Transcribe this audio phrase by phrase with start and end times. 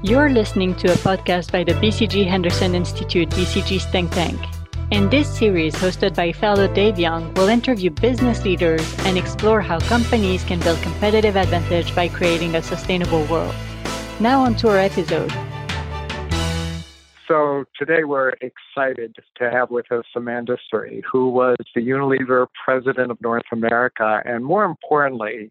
[0.00, 4.38] You're listening to a podcast by the BCG Henderson Institute, BCG's think tank.
[4.92, 9.80] In this series, hosted by fellow Dave Young, we'll interview business leaders and explore how
[9.80, 13.52] companies can build competitive advantage by creating a sustainable world.
[14.20, 15.32] Now, on to our episode.
[17.26, 23.10] So, today we're excited to have with us Amanda Sourry, who was the Unilever president
[23.10, 25.50] of North America, and more importantly,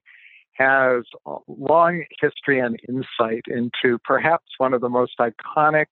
[0.58, 5.86] has a long history and insight into perhaps one of the most iconic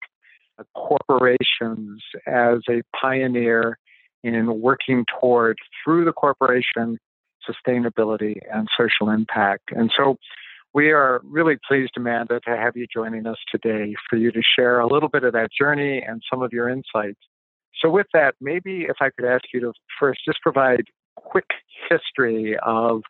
[0.75, 3.77] corporations as a pioneer
[4.23, 6.97] in working toward, through the corporation,
[7.47, 9.71] sustainability and social impact.
[9.71, 10.17] And so
[10.73, 14.79] we are really pleased, Amanda, to have you joining us today for you to share
[14.79, 17.19] a little bit of that journey and some of your insights.
[17.81, 21.45] So, with that, maybe if I could ask you to first just provide quick
[21.89, 23.03] history of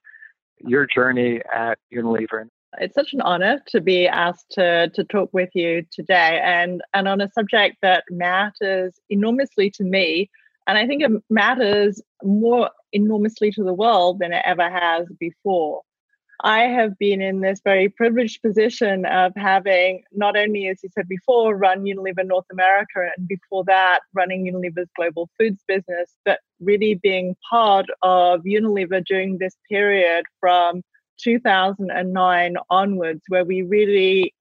[0.59, 2.47] your journey at Unilever.
[2.79, 7.07] It's such an honor to be asked to, to talk with you today and, and
[7.07, 10.29] on a subject that matters enormously to me.
[10.67, 15.81] And I think it matters more enormously to the world than it ever has before.
[16.41, 21.07] I have been in this very privileged position of having not only, as you said
[21.07, 26.95] before, run Unilever North America and before that running Unilever's global foods business, but really
[26.95, 30.81] being part of Unilever during this period from
[31.19, 34.33] 2009 onwards, where we really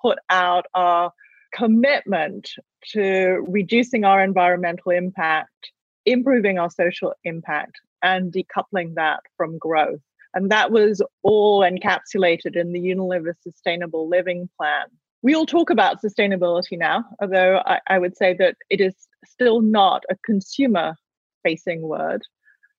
[0.00, 1.12] put out our
[1.52, 2.48] commitment
[2.92, 5.72] to reducing our environmental impact,
[6.06, 10.00] improving our social impact, and decoupling that from growth.
[10.34, 14.86] And that was all encapsulated in the Unilever Sustainable Living Plan.
[15.22, 18.94] We all talk about sustainability now, although I, I would say that it is
[19.26, 20.94] still not a consumer
[21.42, 22.22] facing word.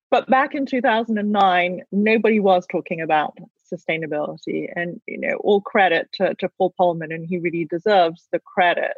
[0.10, 3.38] But back in 2009, nobody was talking about
[3.72, 4.68] sustainability.
[4.76, 8.98] And, you know, all credit to, to Paul Polman, and he really deserves the credit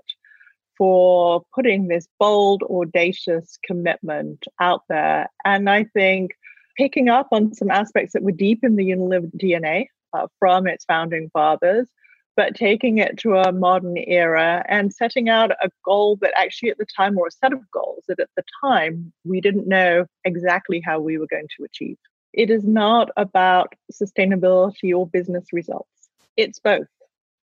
[0.78, 5.28] for putting this bold, audacious commitment out there.
[5.46, 6.32] And I think
[6.78, 10.86] picking up on some aspects that were deep in the Unilever DNA uh, from its
[10.86, 11.88] founding fathers,
[12.36, 16.78] but taking it to a modern era and setting out a goal that actually at
[16.78, 20.82] the time, or a set of goals that at the time we didn't know exactly
[20.84, 21.98] how we were going to achieve.
[22.34, 26.10] It is not about sustainability or business results.
[26.36, 26.88] It's both,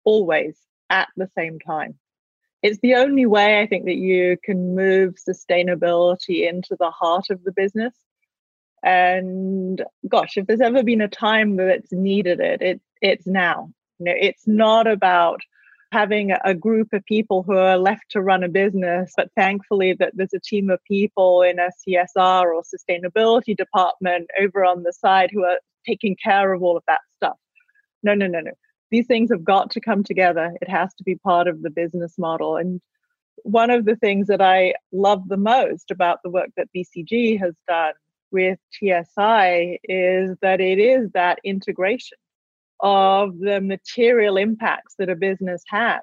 [0.05, 0.57] always
[0.89, 1.99] at the same time.
[2.63, 7.43] It's the only way I think that you can move sustainability into the heart of
[7.45, 7.95] the business
[8.83, 13.71] and gosh, if there's ever been a time that it's needed it, it it's now.
[13.99, 15.41] You know, it's not about
[15.91, 20.13] having a group of people who are left to run a business, but thankfully that
[20.15, 25.31] there's a team of people in a CSR or sustainability department over on the side
[25.33, 27.37] who are taking care of all of that stuff.
[28.03, 28.53] No, no, no, no.
[28.91, 30.55] These things have got to come together.
[30.61, 32.57] It has to be part of the business model.
[32.57, 32.81] And
[33.43, 37.55] one of the things that I love the most about the work that BCG has
[37.67, 37.95] done
[38.31, 42.19] with TSI is that it is that integration
[42.81, 46.03] of the material impacts that a business has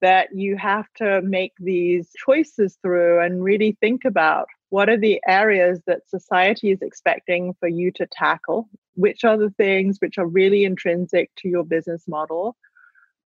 [0.00, 5.20] that you have to make these choices through and really think about what are the
[5.26, 10.26] areas that society is expecting for you to tackle which are the things which are
[10.26, 12.56] really intrinsic to your business model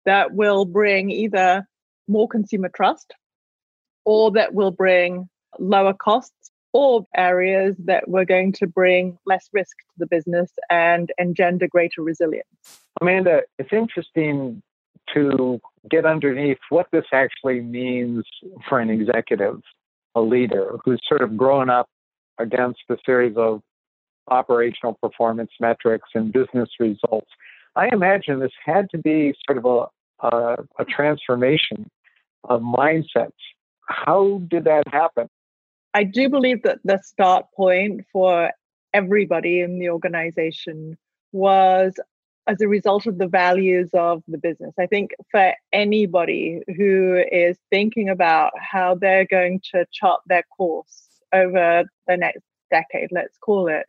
[0.05, 1.67] that will bring either
[2.07, 3.13] more consumer trust
[4.05, 6.40] or that will bring lower costs
[6.73, 12.01] or areas that were going to bring less risk to the business and engender greater
[12.01, 12.81] resilience.
[13.01, 14.61] Amanda, it's interesting
[15.13, 18.23] to get underneath what this actually means
[18.69, 19.61] for an executive,
[20.15, 21.89] a leader who's sort of grown up
[22.37, 23.61] against a series of
[24.29, 27.29] operational performance metrics and business results.
[27.75, 31.89] I imagine this had to be sort of a, a, a transformation
[32.45, 33.31] of mindsets.
[33.87, 35.27] How did that happen?
[35.93, 38.51] I do believe that the start point for
[38.93, 40.97] everybody in the organization
[41.31, 41.93] was
[42.47, 44.73] as a result of the values of the business.
[44.79, 51.07] I think for anybody who is thinking about how they're going to chart their course
[51.33, 53.85] over the next decade, let's call it,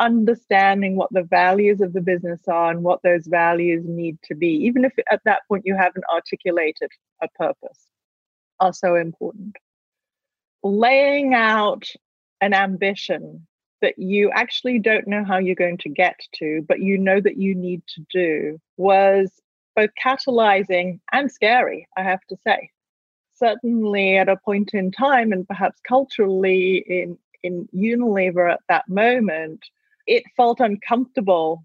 [0.00, 4.48] understanding what the values of the business are and what those values need to be,
[4.48, 6.90] even if at that point you haven't articulated
[7.20, 7.88] a purpose,
[8.60, 9.56] are so important
[10.62, 11.86] laying out
[12.40, 13.46] an ambition
[13.80, 17.36] that you actually don't know how you're going to get to, but you know that
[17.36, 19.30] you need to do was
[19.74, 22.70] both catalyzing and scary, I have to say.
[23.34, 29.64] Certainly at a point in time, and perhaps culturally in, in Unilever at that moment,
[30.06, 31.64] it felt uncomfortable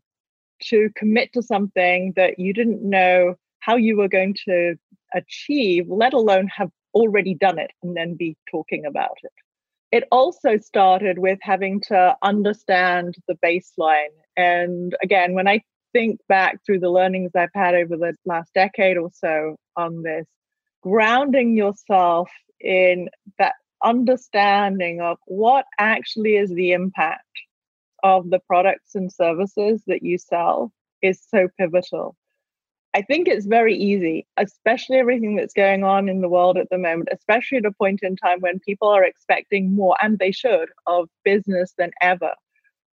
[0.60, 4.76] to commit to something that you didn't know how you were going to
[5.14, 9.32] achieve, let alone have already done it and then be talking about it.
[9.92, 14.16] It also started with having to understand the baseline.
[14.36, 15.62] And again, when I
[15.94, 20.26] think back through the learnings I've had over the last decade or so on this,
[20.82, 22.30] grounding yourself
[22.60, 23.54] in that
[23.84, 27.22] understanding of what actually is the impact
[28.04, 30.72] of the products and services that you sell
[31.02, 32.16] is so pivotal.
[32.94, 36.78] I think it's very easy, especially everything that's going on in the world at the
[36.78, 40.70] moment, especially at a point in time when people are expecting more, and they should,
[40.88, 42.32] of business than ever,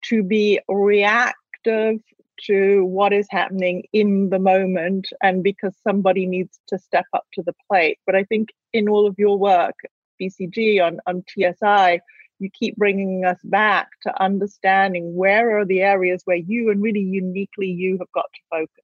[0.02, 2.00] to be reactive
[2.42, 7.42] to what is happening in the moment and because somebody needs to step up to
[7.42, 7.98] the plate.
[8.04, 9.76] But I think in all of your work,
[10.20, 12.00] BCG, on, on TSI,
[12.40, 17.00] you keep bringing us back to understanding where are the areas where you and really
[17.00, 18.83] uniquely you have got to focus.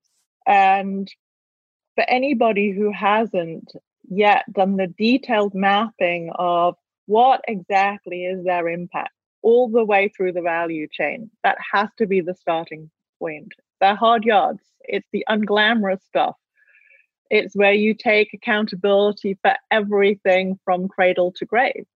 [0.50, 1.08] And
[1.94, 3.72] for anybody who hasn't
[4.10, 6.74] yet done the detailed mapping of
[7.06, 9.12] what exactly is their impact
[9.42, 13.52] all the way through the value chain, that has to be the starting point.
[13.80, 16.34] The hard yards, it's the unglamorous stuff.
[17.30, 21.86] It's where you take accountability for everything from cradle to grave.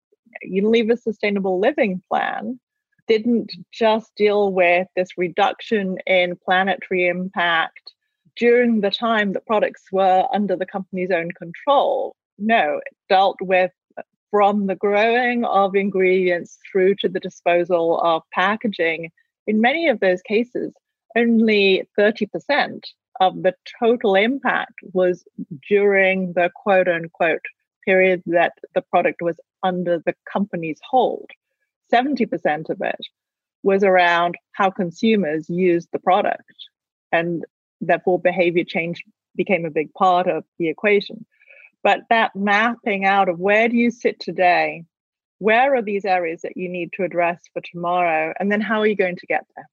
[0.49, 2.61] Unilever Sustainable Living Plan
[3.09, 7.94] didn't just deal with this reduction in planetary impact
[8.37, 12.17] during the time that products were under the company's own control.
[12.39, 18.23] No, it dealt with uh, from the growing of ingredients through to the disposal of
[18.33, 19.11] packaging.
[19.47, 20.73] In many of those cases,
[21.17, 22.81] only 30%
[23.21, 25.25] of the total impact was
[25.69, 27.45] during the quote unquote
[27.85, 31.31] period that the product was under the company's hold.
[31.93, 33.01] 70% of it
[33.63, 36.55] was around how consumers used the product.
[37.13, 37.45] And
[37.87, 39.05] therefore, behavior change
[39.37, 41.25] became a big part of the equation.
[41.83, 44.85] But that mapping out of where do you sit today?
[45.39, 48.33] Where are these areas that you need to address for tomorrow?
[48.41, 49.69] And then how are you going to get there?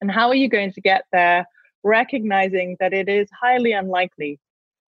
[0.00, 1.46] And how are you going to get there,
[1.82, 4.38] recognizing that it is highly unlikely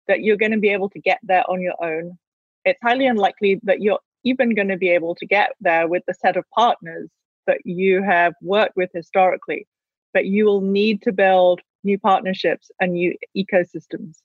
[0.08, 2.18] that you're going to be able to get there on your own?
[2.64, 6.14] It's highly unlikely that you're even going to be able to get there with the
[6.14, 7.10] set of partners
[7.46, 9.66] that you have worked with historically.
[10.14, 14.16] But you will need to build new partnerships and new ecosystems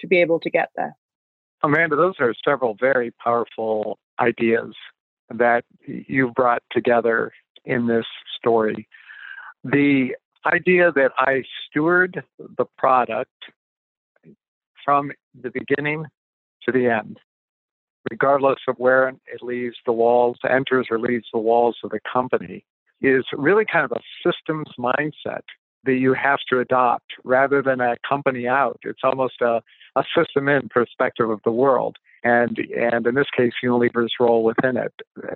[0.00, 0.96] to be able to get there.
[1.62, 4.74] Amanda, those are several very powerful ideas
[5.30, 7.32] that you've brought together
[7.64, 8.06] in this
[8.38, 8.86] story.
[9.64, 10.14] The
[10.44, 13.32] idea that I steward the product
[14.84, 15.10] from
[15.40, 16.04] the beginning
[16.64, 17.18] to the end,
[18.10, 22.64] regardless of where it leaves the walls, enters or leaves the walls of the company,
[23.00, 25.42] is really kind of a systems mindset
[25.86, 28.78] that you have to adopt rather than a company out.
[28.82, 29.62] It's almost a,
[29.96, 31.96] a system in perspective of the world.
[32.22, 34.92] And, and in this case, Unilever's role within it.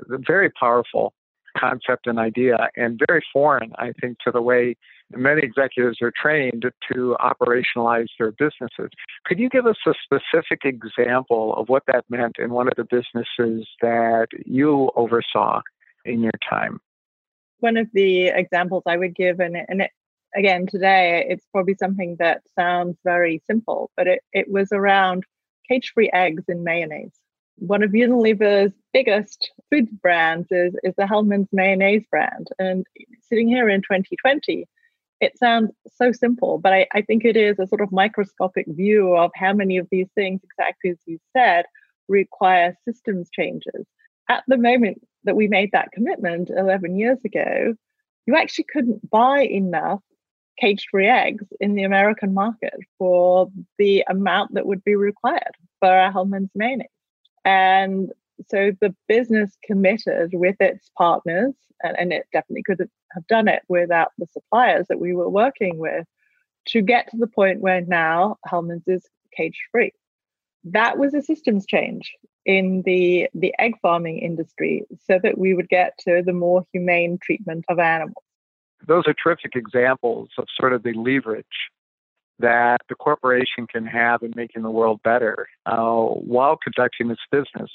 [0.09, 1.15] Very powerful
[1.57, 4.77] concept and idea, and very foreign, I think, to the way
[5.13, 8.91] many executives are trained to operationalize their businesses.
[9.27, 12.85] Could you give us a specific example of what that meant in one of the
[12.85, 15.61] businesses that you oversaw
[16.05, 16.81] in your time?
[17.59, 19.91] One of the examples I would give, and, and it,
[20.35, 25.25] again, today, it's probably something that sounds very simple, but it, it was around
[25.69, 27.15] cage free eggs in mayonnaise.
[27.57, 32.49] One of Unilever's biggest food brands is, is the Hellmann's mayonnaise brand.
[32.59, 32.87] And
[33.29, 34.67] sitting here in 2020,
[35.21, 39.15] it sounds so simple, but I, I think it is a sort of microscopic view
[39.15, 41.67] of how many of these things, exactly as you said,
[42.09, 43.87] require systems changes.
[44.29, 47.75] At the moment that we made that commitment 11 years ago,
[48.27, 50.01] you actually couldn't buy enough
[50.61, 55.97] cage free eggs in the American market for the amount that would be required for
[55.97, 56.89] a Hellmann's mayonnaise.
[57.45, 58.13] And
[58.49, 63.63] so the business committed with its partners, and, and it definitely could have done it
[63.69, 66.07] without the suppliers that we were working with,
[66.69, 69.93] to get to the point where now Hellmann's is cage free.
[70.65, 72.13] That was a systems change
[72.45, 77.19] in the, the egg farming industry so that we would get to the more humane
[77.23, 78.25] treatment of animals
[78.87, 81.45] those are terrific examples of sort of the leverage
[82.39, 87.71] that the corporation can have in making the world better uh, while conducting its business.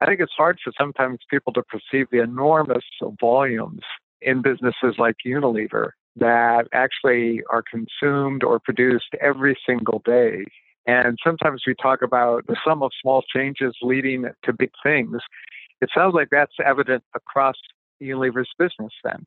[0.00, 2.84] I think it's hard for sometimes people to perceive the enormous
[3.20, 3.82] volumes
[4.20, 10.44] in businesses like Unilever that actually are consumed or produced every single day.
[10.86, 15.18] And sometimes we talk about the sum of small changes leading to big things.
[15.80, 17.56] It sounds like that's evident across
[18.00, 19.26] Unilever's business then.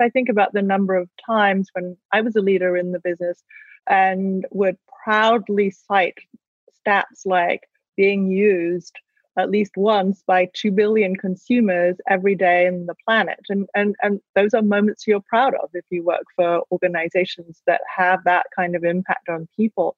[0.00, 3.42] I think about the number of times when I was a leader in the business
[3.88, 6.18] and would proudly cite
[6.86, 7.62] stats like
[7.96, 8.94] being used
[9.38, 13.40] at least once by 2 billion consumers every day in the planet.
[13.48, 17.80] And, and, and those are moments you're proud of if you work for organizations that
[17.96, 19.96] have that kind of impact on people.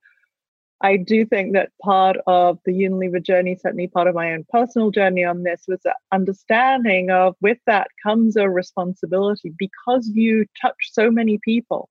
[0.83, 4.91] I do think that part of the Unilever journey, certainly part of my own personal
[4.91, 11.11] journey on this, was understanding of with that comes a responsibility because you touch so
[11.11, 11.89] many people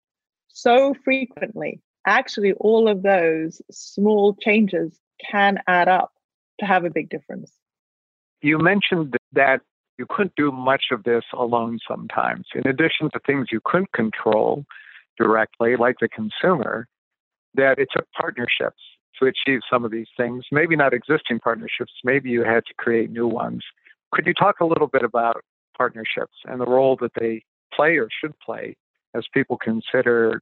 [0.49, 1.81] so frequently.
[2.05, 6.11] Actually, all of those small changes can add up
[6.59, 7.53] to have a big difference.
[8.41, 9.61] You mentioned that
[9.97, 12.47] you couldn't do much of this alone sometimes.
[12.55, 14.65] In addition to things you couldn't control
[15.17, 16.87] directly, like the consumer,
[17.55, 18.81] that it took partnerships
[19.19, 20.45] to achieve some of these things.
[20.51, 23.63] Maybe not existing partnerships, maybe you had to create new ones.
[24.13, 25.43] Could you talk a little bit about
[25.77, 27.43] partnerships and the role that they
[27.73, 28.75] play or should play
[29.15, 30.41] as people consider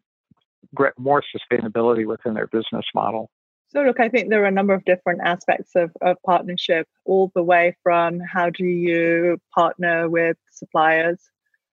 [0.97, 3.29] more sustainability within their business model?
[3.69, 7.31] So, look, I think there are a number of different aspects of, of partnership, all
[7.35, 11.29] the way from how do you partner with suppliers,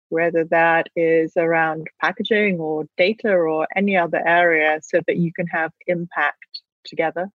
[0.09, 5.47] whether that is around packaging or data or any other area, so that you can
[5.47, 7.29] have impact together.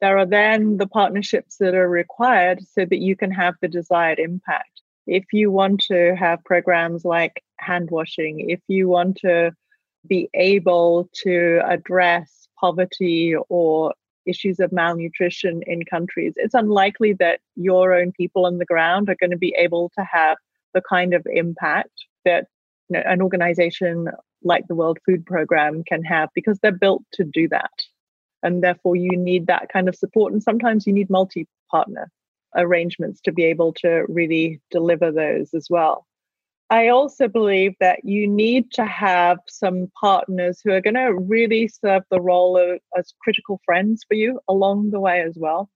[0.00, 4.18] There are then the partnerships that are required so that you can have the desired
[4.18, 4.82] impact.
[5.06, 9.52] If you want to have programs like hand washing, if you want to
[10.06, 13.94] be able to address poverty or
[14.26, 19.16] issues of malnutrition in countries, it's unlikely that your own people on the ground are
[19.16, 20.36] going to be able to have
[20.74, 22.46] the kind of impact that
[22.88, 24.08] you know, an organization
[24.42, 27.72] like the World Food Program can have because they're built to do that.
[28.42, 30.32] And therefore, you need that kind of support.
[30.32, 32.10] And sometimes you need multi partner
[32.54, 36.06] arrangements to be able to really deliver those as well.
[36.70, 41.68] I also believe that you need to have some partners who are going to really
[41.68, 45.68] serve the role of as critical friends for you along the way as well.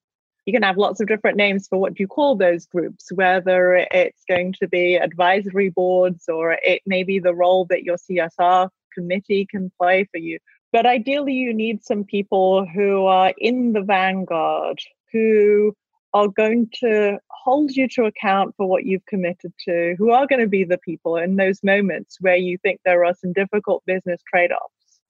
[0.48, 4.24] You can have lots of different names for what you call those groups, whether it's
[4.26, 9.44] going to be advisory boards or it may be the role that your CSR committee
[9.44, 10.38] can play for you.
[10.72, 14.78] But ideally, you need some people who are in the vanguard,
[15.12, 15.74] who
[16.14, 20.40] are going to hold you to account for what you've committed to, who are going
[20.40, 24.22] to be the people in those moments where you think there are some difficult business
[24.26, 25.00] trade offs,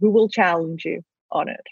[0.00, 1.66] who will challenge you on it.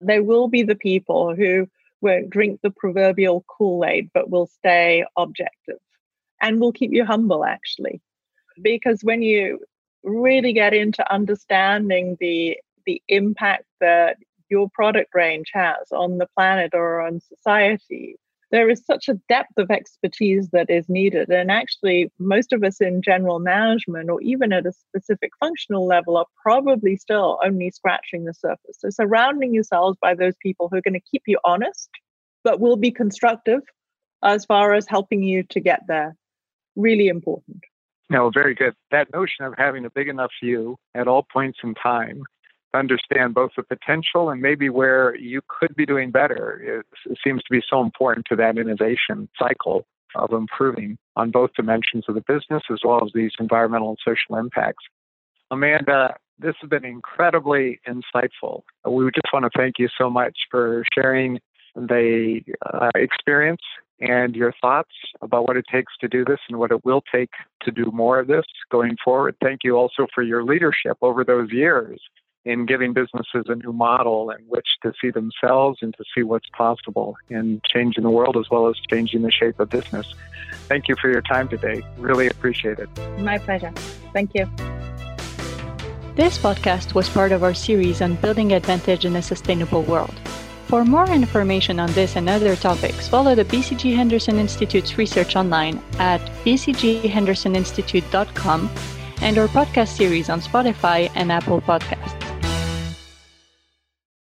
[0.00, 1.68] They will be the people who
[2.04, 5.78] won't drink the proverbial Kool Aid, but will stay objective
[6.40, 8.00] and will keep you humble, actually.
[8.62, 9.58] Because when you
[10.04, 12.56] really get into understanding the
[12.86, 14.18] the impact that
[14.50, 18.16] your product range has on the planet or on society.
[18.54, 21.28] There is such a depth of expertise that is needed.
[21.28, 26.16] And actually, most of us in general management or even at a specific functional level
[26.16, 28.78] are probably still only scratching the surface.
[28.78, 31.90] So, surrounding yourselves by those people who are going to keep you honest,
[32.44, 33.62] but will be constructive
[34.22, 36.14] as far as helping you to get there,
[36.76, 37.58] really important.
[38.08, 38.74] No, very good.
[38.92, 42.22] That notion of having a big enough view at all points in time
[42.74, 47.40] understand both the potential and maybe where you could be doing better it, it seems
[47.42, 52.22] to be so important to that innovation cycle of improving on both dimensions of the
[52.22, 54.84] business as well as these environmental and social impacts.
[55.50, 58.62] Amanda, this has been incredibly insightful.
[58.88, 61.38] We just want to thank you so much for sharing
[61.74, 62.40] the
[62.72, 63.62] uh, experience
[64.00, 64.90] and your thoughts
[65.22, 67.30] about what it takes to do this and what it will take
[67.62, 69.36] to do more of this going forward.
[69.42, 72.00] Thank you also for your leadership over those years
[72.44, 76.50] in giving businesses a new model in which to see themselves and to see what's
[76.50, 80.12] possible in changing the world as well as changing the shape of business.
[80.68, 81.80] Thank you for your time today.
[81.98, 82.90] Really appreciate it.
[83.18, 83.72] My pleasure.
[84.12, 84.46] Thank you.
[86.16, 90.14] This podcast was part of our series on building advantage in a sustainable world.
[90.68, 95.82] For more information on this and other topics, follow the BCG Henderson Institute's research online
[95.98, 98.70] at bcghendersoninstitute.com
[99.20, 102.03] and our podcast series on Spotify and Apple Podcasts.